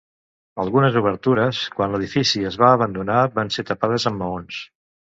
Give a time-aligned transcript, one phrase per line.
[0.63, 4.69] Algunes obertures, quan l'edifici es va abandonar, van ser tapades amb maons.